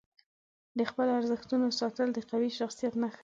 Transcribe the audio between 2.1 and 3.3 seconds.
د قوي شخصیت نښه ده.